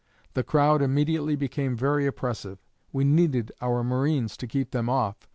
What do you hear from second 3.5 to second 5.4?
our marines to keep them off.